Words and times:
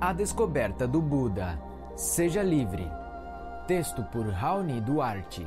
A 0.00 0.14
descoberta 0.14 0.88
do 0.88 0.98
Buda. 0.98 1.60
Seja 1.94 2.42
livre. 2.42 2.90
Texto 3.66 4.02
por 4.04 4.26
Raoni 4.26 4.80
Duarte. 4.80 5.46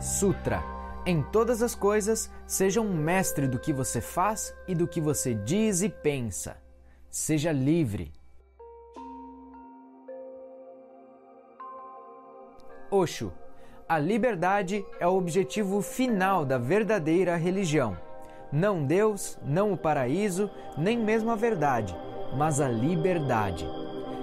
Sutra. 0.00 0.62
Em 1.04 1.20
todas 1.20 1.62
as 1.62 1.74
coisas, 1.74 2.30
seja 2.46 2.80
um 2.80 2.94
mestre 2.94 3.48
do 3.48 3.58
que 3.58 3.72
você 3.72 4.00
faz 4.00 4.54
e 4.68 4.74
do 4.76 4.86
que 4.86 5.00
você 5.00 5.34
diz 5.34 5.82
e 5.82 5.88
pensa. 5.88 6.56
Seja 7.10 7.50
livre. 7.50 8.12
Osho. 12.88 13.32
A 13.88 13.98
liberdade 13.98 14.86
é 15.00 15.08
o 15.08 15.16
objetivo 15.16 15.82
final 15.82 16.44
da 16.44 16.56
verdadeira 16.56 17.34
religião. 17.34 18.09
Não 18.52 18.84
Deus, 18.84 19.38
não 19.44 19.72
o 19.72 19.76
paraíso, 19.76 20.50
nem 20.76 20.98
mesmo 20.98 21.30
a 21.30 21.36
verdade, 21.36 21.96
mas 22.36 22.60
a 22.60 22.68
liberdade. 22.68 23.68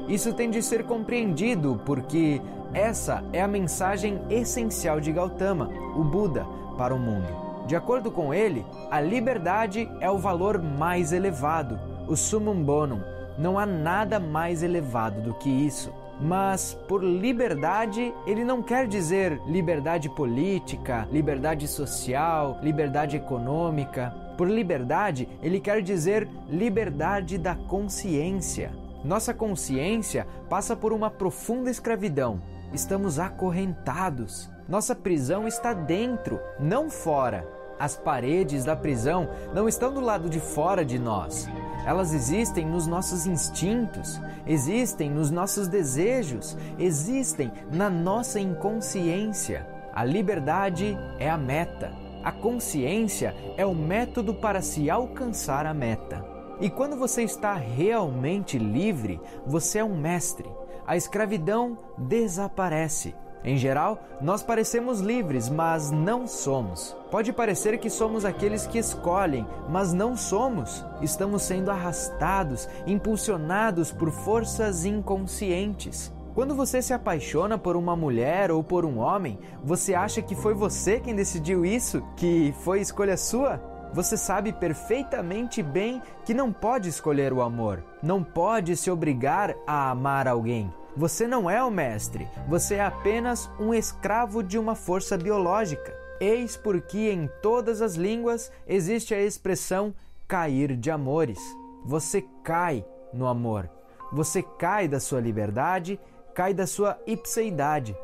Isso 0.07 0.33
tem 0.33 0.49
de 0.49 0.61
ser 0.61 0.83
compreendido 0.83 1.81
porque 1.85 2.41
essa 2.73 3.23
é 3.31 3.41
a 3.41 3.47
mensagem 3.47 4.19
essencial 4.29 4.99
de 4.99 5.11
Gautama, 5.11 5.69
o 5.95 6.03
Buda, 6.03 6.45
para 6.77 6.93
o 6.93 6.99
mundo. 6.99 7.65
De 7.67 7.75
acordo 7.75 8.11
com 8.11 8.33
ele, 8.33 8.65
a 8.91 8.99
liberdade 9.01 9.89
é 9.99 10.09
o 10.09 10.17
valor 10.17 10.61
mais 10.61 11.11
elevado, 11.11 11.79
o 12.07 12.15
summum 12.15 12.63
bonum. 12.63 13.16
Não 13.37 13.59
há 13.59 13.65
nada 13.65 14.19
mais 14.19 14.63
elevado 14.63 15.21
do 15.21 15.33
que 15.33 15.49
isso. 15.49 15.93
Mas 16.19 16.73
por 16.87 17.03
liberdade, 17.03 18.13
ele 18.25 18.43
não 18.43 18.63
quer 18.63 18.87
dizer 18.87 19.39
liberdade 19.45 20.09
política, 20.09 21.07
liberdade 21.11 21.67
social, 21.67 22.57
liberdade 22.63 23.15
econômica. 23.15 24.13
Por 24.35 24.49
liberdade, 24.49 25.29
ele 25.43 25.59
quer 25.59 25.81
dizer 25.81 26.27
liberdade 26.49 27.37
da 27.37 27.55
consciência. 27.55 28.71
Nossa 29.03 29.33
consciência 29.33 30.25
passa 30.49 30.75
por 30.75 30.91
uma 30.91 31.09
profunda 31.09 31.69
escravidão. 31.69 32.41
Estamos 32.73 33.19
acorrentados. 33.19 34.49
Nossa 34.67 34.95
prisão 34.95 35.47
está 35.47 35.71
dentro, 35.71 36.39
não 36.59 36.89
fora. 36.89 37.47
As 37.79 37.95
paredes 37.95 38.65
da 38.65 38.75
prisão 38.75 39.29
não 39.53 39.69
estão 39.69 39.93
do 39.93 40.01
lado 40.01 40.29
de 40.29 40.39
fora 40.39 40.83
de 40.83 40.97
nós. 40.97 41.47
Elas 41.87 42.13
existem 42.13 42.65
nos 42.65 42.85
nossos 42.85 43.25
instintos, 43.25 44.19
existem 44.45 45.09
nos 45.09 45.31
nossos 45.31 45.69
desejos, 45.69 46.57
existem 46.77 47.49
na 47.71 47.89
nossa 47.89 48.41
inconsciência. 48.41 49.65
A 49.93 50.03
liberdade 50.03 50.97
é 51.17 51.29
a 51.29 51.37
meta. 51.37 51.93
A 52.25 52.29
consciência 52.29 53.33
é 53.55 53.65
o 53.65 53.73
método 53.73 54.33
para 54.33 54.61
se 54.61 54.89
alcançar 54.89 55.65
a 55.65 55.73
meta. 55.73 56.25
E 56.59 56.69
quando 56.69 56.97
você 56.97 57.23
está 57.23 57.53
realmente 57.53 58.57
livre, 58.57 59.21
você 59.45 59.79
é 59.79 59.83
um 59.83 59.97
mestre. 59.97 60.51
A 60.85 60.97
escravidão 60.97 61.77
desaparece. 61.97 63.15
Em 63.43 63.57
geral, 63.57 63.99
nós 64.21 64.43
parecemos 64.43 64.99
livres, 64.99 65.49
mas 65.49 65.91
não 65.91 66.27
somos. 66.27 66.95
Pode 67.11 67.31
parecer 67.31 67.77
que 67.77 67.89
somos 67.89 68.25
aqueles 68.25 68.67
que 68.67 68.77
escolhem, 68.77 69.45
mas 69.69 69.93
não 69.93 70.17
somos. 70.17 70.83
Estamos 71.01 71.43
sendo 71.43 71.71
arrastados, 71.71 72.67
impulsionados 72.85 73.91
por 73.91 74.11
forças 74.11 74.85
inconscientes. 74.85 76.11
Quando 76.33 76.53
você 76.53 76.81
se 76.81 76.93
apaixona 76.93 77.57
por 77.57 77.75
uma 77.75 77.95
mulher 77.95 78.51
ou 78.51 78.63
por 78.63 78.85
um 78.85 78.99
homem, 78.99 79.39
você 79.63 79.95
acha 79.95 80.21
que 80.21 80.35
foi 80.35 80.53
você 80.53 80.99
quem 80.99 81.15
decidiu 81.15 81.65
isso? 81.65 82.03
Que 82.15 82.53
foi 82.59 82.79
escolha 82.79 83.17
sua? 83.17 83.59
Você 83.93 84.17
sabe 84.17 84.53
perfeitamente 84.53 85.63
bem 85.63 86.01
que 86.25 86.33
não 86.33 86.51
pode 86.51 86.89
escolher 86.89 87.33
o 87.33 87.41
amor, 87.41 87.83
não 88.03 88.21
pode 88.21 88.75
se 88.75 88.91
obrigar 88.91 89.55
a 89.65 89.89
amar 89.89 90.27
alguém. 90.27 90.71
Você 90.97 91.27
não 91.27 91.47
é 91.47 91.63
o 91.63 91.69
mestre, 91.69 92.27
você 92.49 92.75
é 92.75 92.83
apenas 92.83 93.47
um 93.59 93.71
escravo 93.71 94.41
de 94.41 94.57
uma 94.57 94.73
força 94.73 95.15
biológica. 95.15 95.95
Eis 96.19 96.57
porque 96.57 97.11
em 97.11 97.29
todas 97.39 97.83
as 97.83 97.93
línguas 97.93 98.51
existe 98.65 99.13
a 99.13 99.21
expressão 99.21 99.93
cair 100.27 100.75
de 100.75 100.89
amores. 100.89 101.37
Você 101.85 102.25
cai 102.43 102.83
no 103.13 103.27
amor. 103.27 103.69
Você 104.11 104.41
cai 104.41 104.87
da 104.87 104.99
sua 104.99 105.19
liberdade, 105.19 105.99
cai 106.33 106.51
da 106.51 106.65
sua 106.65 106.97
ipseidade. 107.05 107.95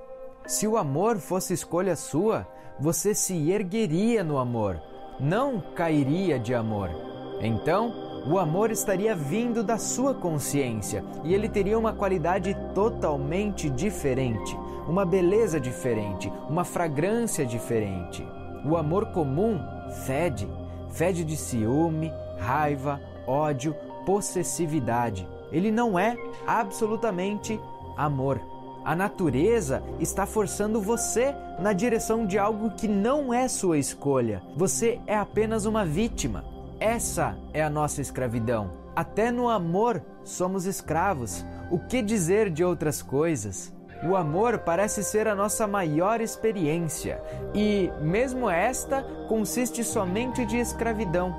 Se 0.45 0.67
o 0.67 0.77
amor 0.77 1.17
fosse 1.17 1.51
escolha 1.51 1.95
sua, 1.95 2.47
você 2.79 3.15
se 3.15 3.49
ergueria 3.49 4.23
no 4.23 4.37
amor, 4.37 4.79
não 5.19 5.59
cairia 5.73 6.37
de 6.37 6.53
amor. 6.53 6.91
Então, 7.41 8.12
o 8.25 8.39
amor 8.39 8.71
estaria 8.71 9.15
vindo 9.15 9.63
da 9.63 9.77
sua 9.77 10.13
consciência 10.13 11.03
e 11.23 11.33
ele 11.33 11.49
teria 11.49 11.77
uma 11.77 11.93
qualidade 11.93 12.55
totalmente 12.73 13.69
diferente, 13.69 14.57
uma 14.87 15.05
beleza 15.05 15.59
diferente, 15.59 16.31
uma 16.49 16.63
fragrância 16.63 17.45
diferente. 17.45 18.25
O 18.65 18.77
amor 18.77 19.07
comum 19.07 19.59
fede, 20.05 20.47
fede 20.89 21.23
de 21.25 21.35
ciúme, 21.35 22.11
raiva, 22.39 23.01
ódio, 23.27 23.75
possessividade. 24.05 25.27
Ele 25.51 25.71
não 25.71 25.99
é 25.99 26.17
absolutamente 26.47 27.59
amor. 27.97 28.39
A 28.85 28.95
natureza 28.95 29.81
está 29.99 30.25
forçando 30.25 30.81
você 30.81 31.33
na 31.59 31.71
direção 31.71 32.25
de 32.25 32.37
algo 32.37 32.71
que 32.71 32.87
não 32.87 33.33
é 33.33 33.47
sua 33.47 33.77
escolha. 33.77 34.41
Você 34.57 34.99
é 35.07 35.15
apenas 35.15 35.65
uma 35.65 35.85
vítima. 35.85 36.52
Essa 36.83 37.37
é 37.53 37.63
a 37.63 37.69
nossa 37.69 38.01
escravidão. 38.01 38.71
Até 38.93 39.31
no 39.31 39.47
amor 39.47 40.03
somos 40.25 40.65
escravos. 40.65 41.45
O 41.71 41.79
que 41.79 42.01
dizer 42.01 42.49
de 42.49 42.61
outras 42.61 43.01
coisas? 43.01 43.73
O 44.05 44.17
amor 44.17 44.57
parece 44.59 45.01
ser 45.01 45.29
a 45.29 45.33
nossa 45.33 45.65
maior 45.65 46.19
experiência 46.19 47.23
e, 47.53 47.89
mesmo 48.01 48.49
esta, 48.49 49.01
consiste 49.29 49.81
somente 49.81 50.45
de 50.45 50.57
escravidão. 50.57 51.33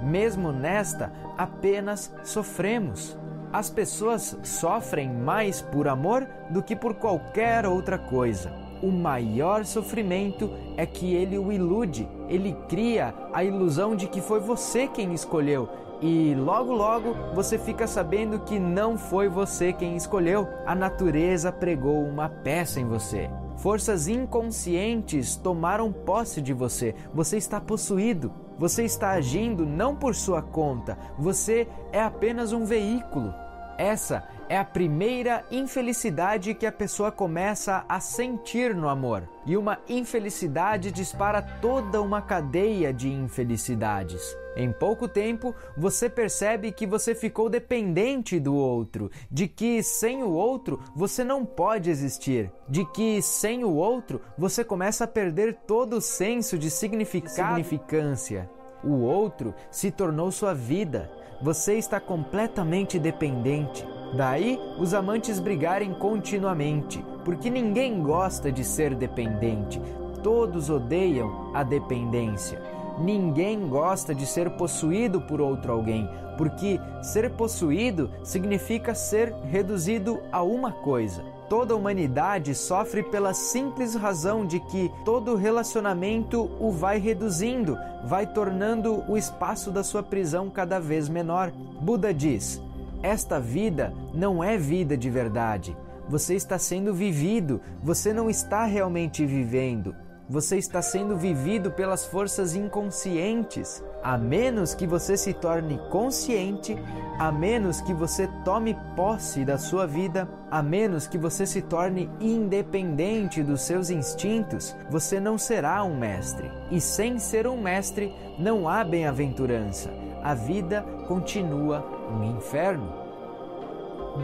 Mesmo 0.00 0.52
nesta, 0.52 1.12
apenas 1.36 2.14
sofremos. 2.22 3.18
As 3.52 3.68
pessoas 3.68 4.38
sofrem 4.44 5.12
mais 5.12 5.60
por 5.60 5.88
amor 5.88 6.24
do 6.50 6.62
que 6.62 6.76
por 6.76 6.94
qualquer 6.94 7.66
outra 7.66 7.98
coisa 7.98 8.63
o 8.82 8.90
maior 8.90 9.64
sofrimento 9.64 10.50
é 10.76 10.86
que 10.86 11.14
ele 11.14 11.38
o 11.38 11.52
ilude, 11.52 12.08
ele 12.28 12.56
cria 12.68 13.14
a 13.32 13.42
ilusão 13.44 13.94
de 13.96 14.06
que 14.06 14.20
foi 14.20 14.40
você 14.40 14.86
quem 14.86 15.12
escolheu. 15.12 15.68
E 16.00 16.34
logo 16.34 16.72
logo 16.72 17.14
você 17.34 17.58
fica 17.58 17.86
sabendo 17.86 18.40
que 18.40 18.58
não 18.58 18.98
foi 18.98 19.28
você 19.28 19.72
quem 19.72 19.96
escolheu, 19.96 20.46
a 20.66 20.74
natureza 20.74 21.50
pregou 21.50 22.02
uma 22.02 22.28
peça 22.28 22.80
em 22.80 22.86
você. 22.86 23.30
Forças 23.56 24.08
inconscientes 24.08 25.36
tomaram 25.36 25.92
posse 25.92 26.42
de 26.42 26.52
você, 26.52 26.94
você 27.14 27.36
está 27.36 27.60
possuído, 27.60 28.32
você 28.58 28.84
está 28.84 29.10
agindo 29.10 29.64
não 29.64 29.94
por 29.94 30.14
sua 30.14 30.42
conta, 30.42 30.98
você 31.18 31.66
é 31.92 32.02
apenas 32.02 32.52
um 32.52 32.64
veículo. 32.64 33.32
Essa 33.76 34.28
é 34.48 34.56
a 34.56 34.64
primeira 34.64 35.44
infelicidade 35.50 36.54
que 36.54 36.66
a 36.66 36.72
pessoa 36.72 37.10
começa 37.10 37.84
a 37.88 37.98
sentir 37.98 38.74
no 38.74 38.88
amor. 38.88 39.28
E 39.46 39.56
uma 39.56 39.78
infelicidade 39.88 40.92
dispara 40.92 41.42
toda 41.42 42.00
uma 42.00 42.22
cadeia 42.22 42.92
de 42.92 43.10
infelicidades. 43.10 44.36
Em 44.56 44.70
pouco 44.70 45.08
tempo, 45.08 45.52
você 45.76 46.08
percebe 46.08 46.70
que 46.70 46.86
você 46.86 47.14
ficou 47.14 47.48
dependente 47.48 48.38
do 48.38 48.54
outro, 48.54 49.10
de 49.28 49.48
que 49.48 49.82
sem 49.82 50.22
o 50.22 50.30
outro 50.30 50.80
você 50.94 51.24
não 51.24 51.44
pode 51.44 51.90
existir, 51.90 52.52
de 52.68 52.84
que 52.84 53.20
sem 53.20 53.64
o 53.64 53.74
outro 53.74 54.20
você 54.38 54.62
começa 54.62 55.04
a 55.04 55.08
perder 55.08 55.54
todo 55.66 55.96
o 55.96 56.00
senso 56.00 56.56
de 56.56 56.70
significado, 56.70 57.34
significância. 57.34 58.48
O 58.84 59.00
outro 59.00 59.54
se 59.70 59.90
tornou 59.90 60.30
sua 60.30 60.54
vida, 60.54 61.10
você 61.44 61.74
está 61.74 62.00
completamente 62.00 62.98
dependente. 62.98 63.86
Daí 64.16 64.58
os 64.78 64.94
amantes 64.94 65.38
brigarem 65.38 65.92
continuamente, 65.92 67.04
porque 67.22 67.50
ninguém 67.50 68.02
gosta 68.02 68.50
de 68.50 68.64
ser 68.64 68.94
dependente, 68.94 69.78
todos 70.22 70.70
odeiam 70.70 71.50
a 71.52 71.62
dependência. 71.62 72.58
Ninguém 72.98 73.68
gosta 73.68 74.14
de 74.14 74.24
ser 74.24 74.52
possuído 74.52 75.20
por 75.20 75.38
outro 75.38 75.70
alguém, 75.70 76.08
porque 76.38 76.80
ser 77.02 77.30
possuído 77.32 78.10
significa 78.22 78.94
ser 78.94 79.34
reduzido 79.50 80.22
a 80.32 80.42
uma 80.42 80.72
coisa. 80.72 81.22
Toda 81.48 81.74
a 81.74 81.76
humanidade 81.76 82.54
sofre 82.54 83.02
pela 83.02 83.34
simples 83.34 83.94
razão 83.94 84.46
de 84.46 84.58
que 84.60 84.90
todo 85.04 85.36
relacionamento 85.36 86.50
o 86.58 86.70
vai 86.70 86.98
reduzindo, 86.98 87.78
vai 88.04 88.26
tornando 88.26 89.04
o 89.08 89.16
espaço 89.16 89.70
da 89.70 89.84
sua 89.84 90.02
prisão 90.02 90.48
cada 90.48 90.80
vez 90.80 91.08
menor. 91.08 91.52
Buda 91.80 92.14
diz: 92.14 92.62
Esta 93.02 93.38
vida 93.38 93.92
não 94.14 94.42
é 94.42 94.56
vida 94.56 94.96
de 94.96 95.10
verdade. 95.10 95.76
Você 96.08 96.34
está 96.34 96.58
sendo 96.58 96.94
vivido, 96.94 97.60
você 97.82 98.12
não 98.12 98.28
está 98.30 98.64
realmente 98.64 99.24
vivendo. 99.24 99.94
Você 100.28 100.56
está 100.56 100.80
sendo 100.80 101.16
vivido 101.16 101.70
pelas 101.70 102.04
forças 102.04 102.54
inconscientes. 102.54 103.82
A 104.02 104.16
menos 104.16 104.74
que 104.74 104.86
você 104.86 105.16
se 105.16 105.32
torne 105.32 105.78
consciente, 105.90 106.76
a 107.18 107.30
menos 107.30 107.80
que 107.80 107.92
você 107.92 108.28
tome 108.44 108.76
posse 108.96 109.44
da 109.44 109.58
sua 109.58 109.86
vida, 109.86 110.28
a 110.50 110.62
menos 110.62 111.06
que 111.06 111.18
você 111.18 111.46
se 111.46 111.62
torne 111.62 112.10
independente 112.20 113.42
dos 113.42 113.62
seus 113.62 113.90
instintos, 113.90 114.74
você 114.90 115.20
não 115.20 115.36
será 115.36 115.82
um 115.84 115.96
mestre. 115.96 116.50
E 116.70 116.80
sem 116.80 117.18
ser 117.18 117.46
um 117.46 117.60
mestre, 117.60 118.14
não 118.38 118.68
há 118.68 118.82
bem-aventurança. 118.82 119.90
A 120.22 120.34
vida 120.34 120.82
continua 121.06 121.84
um 122.10 122.36
inferno. 122.36 122.92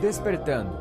Despertando. 0.00 0.78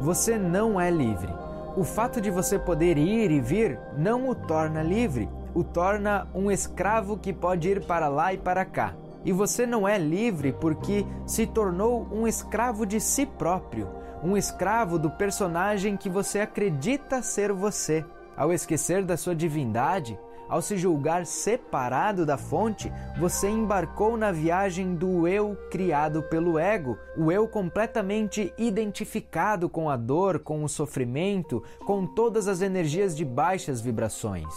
Você 0.00 0.38
não 0.38 0.80
é 0.80 0.90
livre 0.90 1.47
o 1.78 1.84
fato 1.84 2.20
de 2.20 2.28
você 2.28 2.58
poder 2.58 2.98
ir 2.98 3.30
e 3.30 3.40
vir 3.40 3.78
não 3.96 4.28
o 4.28 4.34
torna 4.34 4.82
livre, 4.82 5.28
o 5.54 5.62
torna 5.62 6.26
um 6.34 6.50
escravo 6.50 7.16
que 7.16 7.32
pode 7.32 7.68
ir 7.68 7.86
para 7.86 8.08
lá 8.08 8.34
e 8.34 8.36
para 8.36 8.64
cá. 8.64 8.96
E 9.24 9.30
você 9.30 9.64
não 9.64 9.86
é 9.86 9.96
livre 9.96 10.52
porque 10.52 11.06
se 11.24 11.46
tornou 11.46 12.08
um 12.10 12.26
escravo 12.26 12.84
de 12.84 13.00
si 13.00 13.24
próprio, 13.24 13.88
um 14.24 14.36
escravo 14.36 14.98
do 14.98 15.08
personagem 15.08 15.96
que 15.96 16.08
você 16.08 16.40
acredita 16.40 17.22
ser 17.22 17.52
você. 17.52 18.04
Ao 18.36 18.52
esquecer 18.52 19.04
da 19.04 19.16
sua 19.16 19.36
divindade, 19.36 20.18
ao 20.48 20.62
se 20.62 20.76
julgar 20.76 21.26
separado 21.26 22.24
da 22.24 22.38
fonte, 22.38 22.92
você 23.18 23.48
embarcou 23.48 24.16
na 24.16 24.32
viagem 24.32 24.94
do 24.94 25.28
eu 25.28 25.56
criado 25.70 26.22
pelo 26.22 26.58
ego, 26.58 26.98
o 27.16 27.30
eu 27.30 27.46
completamente 27.46 28.52
identificado 28.56 29.68
com 29.68 29.90
a 29.90 29.96
dor, 29.96 30.38
com 30.38 30.64
o 30.64 30.68
sofrimento, 30.68 31.62
com 31.84 32.06
todas 32.06 32.48
as 32.48 32.62
energias 32.62 33.16
de 33.16 33.24
baixas 33.24 33.80
vibrações. 33.80 34.48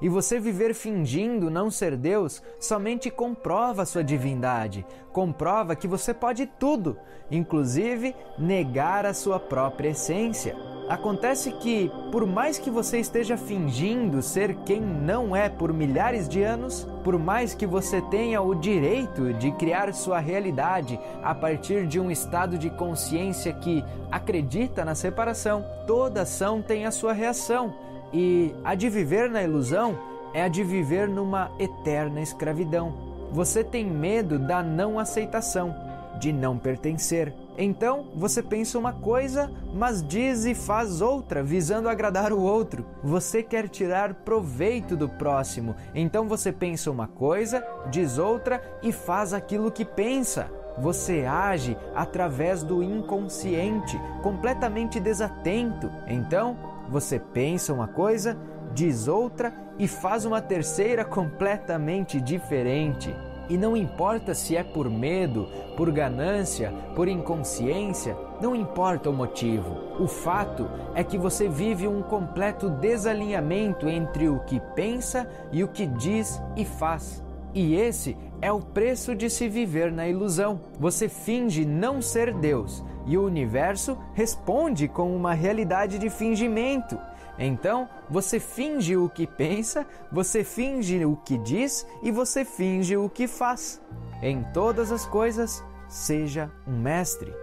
E 0.00 0.08
você 0.08 0.40
viver 0.40 0.74
fingindo 0.74 1.50
não 1.50 1.70
ser 1.70 1.94
Deus 1.96 2.42
somente 2.58 3.10
comprova 3.10 3.84
sua 3.84 4.02
divindade, 4.02 4.86
comprova 5.12 5.76
que 5.76 5.86
você 5.86 6.14
pode 6.14 6.46
tudo, 6.46 6.96
inclusive 7.30 8.14
negar 8.38 9.04
a 9.04 9.12
sua 9.12 9.38
própria 9.38 9.90
essência. 9.90 10.56
Acontece 10.90 11.52
que, 11.52 11.88
por 12.10 12.26
mais 12.26 12.58
que 12.58 12.68
você 12.68 12.98
esteja 12.98 13.36
fingindo 13.36 14.20
ser 14.20 14.56
quem 14.66 14.80
não 14.80 15.36
é 15.36 15.48
por 15.48 15.72
milhares 15.72 16.28
de 16.28 16.42
anos, 16.42 16.84
por 17.04 17.16
mais 17.16 17.54
que 17.54 17.64
você 17.64 18.02
tenha 18.02 18.42
o 18.42 18.56
direito 18.56 19.32
de 19.34 19.52
criar 19.52 19.94
sua 19.94 20.18
realidade 20.18 20.98
a 21.22 21.32
partir 21.32 21.86
de 21.86 22.00
um 22.00 22.10
estado 22.10 22.58
de 22.58 22.68
consciência 22.70 23.52
que 23.52 23.84
acredita 24.10 24.84
na 24.84 24.96
separação, 24.96 25.64
toda 25.86 26.22
ação 26.22 26.60
tem 26.60 26.84
a 26.84 26.90
sua 26.90 27.12
reação. 27.12 27.72
E 28.12 28.52
a 28.64 28.74
de 28.74 28.90
viver 28.90 29.30
na 29.30 29.44
ilusão 29.44 29.96
é 30.34 30.42
a 30.42 30.48
de 30.48 30.64
viver 30.64 31.08
numa 31.08 31.52
eterna 31.56 32.20
escravidão. 32.20 32.92
Você 33.30 33.62
tem 33.62 33.86
medo 33.86 34.40
da 34.40 34.60
não 34.60 34.98
aceitação, 34.98 35.72
de 36.18 36.32
não 36.32 36.58
pertencer 36.58 37.32
então 37.62 38.08
você 38.16 38.42
pensa 38.42 38.78
uma 38.78 38.92
coisa, 38.92 39.50
mas 39.74 40.02
diz 40.02 40.46
e 40.46 40.54
faz 40.54 41.02
outra, 41.02 41.42
visando 41.42 41.90
agradar 41.90 42.32
o 42.32 42.40
outro. 42.40 42.86
Você 43.04 43.42
quer 43.42 43.68
tirar 43.68 44.14
proveito 44.14 44.96
do 44.96 45.08
próximo, 45.08 45.76
então 45.94 46.26
você 46.26 46.50
pensa 46.50 46.90
uma 46.90 47.06
coisa, 47.06 47.62
diz 47.90 48.16
outra 48.16 48.62
e 48.82 48.90
faz 48.90 49.34
aquilo 49.34 49.70
que 49.70 49.84
pensa. 49.84 50.50
Você 50.78 51.26
age 51.26 51.76
através 51.94 52.62
do 52.62 52.82
inconsciente, 52.82 54.00
completamente 54.22 54.98
desatento. 54.98 55.90
Então, 56.06 56.56
você 56.88 57.18
pensa 57.18 57.74
uma 57.74 57.88
coisa, 57.88 58.38
diz 58.72 59.06
outra 59.06 59.52
e 59.78 59.86
faz 59.86 60.24
uma 60.24 60.40
terceira 60.40 61.04
completamente 61.06 62.20
diferente. 62.20 63.14
E 63.50 63.58
não 63.58 63.76
importa 63.76 64.32
se 64.32 64.56
é 64.56 64.62
por 64.62 64.88
medo, 64.88 65.48
por 65.76 65.90
ganância, 65.90 66.72
por 66.94 67.08
inconsciência, 67.08 68.16
não 68.40 68.54
importa 68.54 69.10
o 69.10 69.12
motivo. 69.12 69.76
O 69.98 70.06
fato 70.06 70.70
é 70.94 71.02
que 71.02 71.18
você 71.18 71.48
vive 71.48 71.88
um 71.88 72.00
completo 72.00 72.70
desalinhamento 72.70 73.88
entre 73.88 74.28
o 74.28 74.38
que 74.40 74.60
pensa 74.76 75.28
e 75.50 75.64
o 75.64 75.68
que 75.68 75.84
diz 75.84 76.40
e 76.56 76.64
faz. 76.64 77.24
E 77.52 77.74
esse 77.74 78.16
é 78.40 78.52
o 78.52 78.60
preço 78.60 79.16
de 79.16 79.28
se 79.28 79.48
viver 79.48 79.90
na 79.90 80.06
ilusão. 80.06 80.60
Você 80.78 81.08
finge 81.08 81.64
não 81.64 82.00
ser 82.00 82.32
Deus 82.32 82.84
e 83.04 83.18
o 83.18 83.24
universo 83.24 83.98
responde 84.14 84.86
com 84.86 85.14
uma 85.14 85.34
realidade 85.34 85.98
de 85.98 86.08
fingimento. 86.08 86.96
Então, 87.42 87.88
você 88.10 88.38
finge 88.38 88.98
o 88.98 89.08
que 89.08 89.26
pensa, 89.26 89.86
você 90.12 90.44
finge 90.44 91.02
o 91.06 91.16
que 91.16 91.38
diz 91.38 91.86
e 92.02 92.10
você 92.10 92.44
finge 92.44 92.98
o 92.98 93.08
que 93.08 93.26
faz. 93.26 93.80
Em 94.22 94.44
todas 94.52 94.92
as 94.92 95.06
coisas, 95.06 95.64
seja 95.88 96.52
um 96.66 96.78
mestre. 96.78 97.34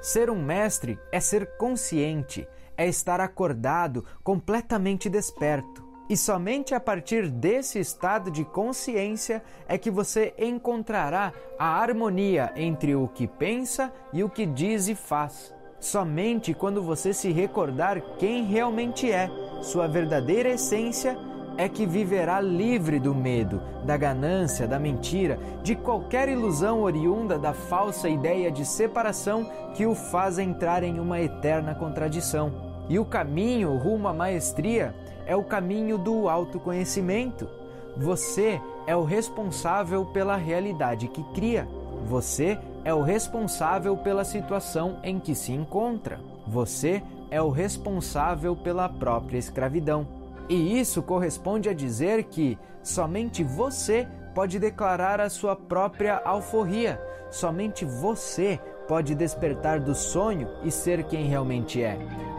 Ser 0.00 0.30
um 0.30 0.42
mestre 0.42 0.98
é 1.12 1.20
ser 1.20 1.58
consciente, 1.58 2.48
é 2.74 2.88
estar 2.88 3.20
acordado, 3.20 4.02
completamente 4.22 5.10
desperto. 5.10 5.84
E 6.08 6.16
somente 6.16 6.74
a 6.74 6.80
partir 6.80 7.30
desse 7.30 7.78
estado 7.78 8.30
de 8.30 8.46
consciência 8.46 9.42
é 9.68 9.76
que 9.76 9.90
você 9.90 10.34
encontrará 10.38 11.32
a 11.58 11.80
harmonia 11.80 12.50
entre 12.56 12.94
o 12.94 13.08
que 13.08 13.26
pensa 13.26 13.92
e 14.10 14.24
o 14.24 14.30
que 14.30 14.46
diz 14.46 14.88
e 14.88 14.94
faz. 14.94 15.54
Somente 15.80 16.54
quando 16.54 16.82
você 16.82 17.12
se 17.12 17.30
recordar 17.30 18.00
quem 18.18 18.44
realmente 18.44 19.10
é, 19.10 19.30
sua 19.62 19.86
verdadeira 19.86 20.50
essência, 20.50 21.16
é 21.56 21.68
que 21.68 21.86
viverá 21.86 22.40
livre 22.40 22.98
do 22.98 23.14
medo, 23.14 23.60
da 23.84 23.96
ganância, 23.96 24.66
da 24.66 24.78
mentira, 24.78 25.38
de 25.62 25.74
qualquer 25.76 26.28
ilusão 26.28 26.82
oriunda 26.82 27.38
da 27.38 27.52
falsa 27.52 28.08
ideia 28.08 28.50
de 28.50 28.64
separação 28.64 29.48
que 29.74 29.86
o 29.86 29.94
faz 29.94 30.38
entrar 30.38 30.82
em 30.82 30.98
uma 30.98 31.20
eterna 31.20 31.74
contradição. 31.74 32.52
E 32.88 32.98
o 32.98 33.04
caminho 33.04 33.76
rumo 33.76 34.08
à 34.08 34.12
maestria 34.12 34.94
é 35.26 35.34
o 35.36 35.44
caminho 35.44 35.96
do 35.96 36.28
autoconhecimento. 36.28 37.48
Você 37.96 38.60
é 38.86 38.96
o 38.96 39.04
responsável 39.04 40.04
pela 40.06 40.36
realidade 40.36 41.08
que 41.08 41.22
cria. 41.34 41.66
Você 42.06 42.58
é 42.84 42.92
o 42.92 43.02
responsável 43.02 43.96
pela 43.96 44.24
situação 44.24 44.98
em 45.02 45.18
que 45.18 45.34
se 45.34 45.52
encontra. 45.52 46.20
Você 46.46 47.02
é 47.30 47.40
o 47.40 47.50
responsável 47.50 48.54
pela 48.54 48.88
própria 48.88 49.38
escravidão. 49.38 50.06
E 50.48 50.78
isso 50.78 51.02
corresponde 51.02 51.68
a 51.68 51.74
dizer 51.74 52.24
que 52.24 52.58
somente 52.82 53.42
você 53.42 54.06
pode 54.34 54.58
declarar 54.58 55.20
a 55.20 55.30
sua 55.30 55.56
própria 55.56 56.20
alforria, 56.24 57.00
somente 57.30 57.84
você 57.84 58.60
pode 58.86 59.14
despertar 59.14 59.80
do 59.80 59.94
sonho 59.94 60.48
e 60.62 60.70
ser 60.70 61.04
quem 61.04 61.24
realmente 61.24 61.82
é 61.82 61.96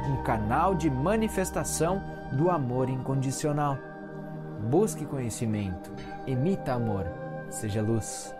um 0.07 0.21
canal 0.23 0.75
de 0.75 0.89
manifestação 0.89 2.03
do 2.33 2.51
amor 2.51 2.89
incondicional. 2.89 3.77
Busque 4.69 5.05
conhecimento, 5.05 5.91
emita 6.27 6.73
amor, 6.73 7.05
seja 7.49 7.81
luz. 7.81 8.35